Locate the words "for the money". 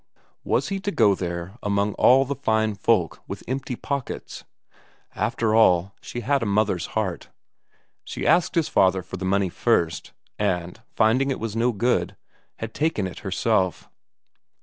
9.03-9.49